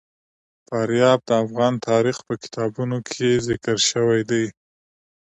[0.67, 4.45] فاریاب د افغان تاریخ په کتابونو کې ذکر شوی دي.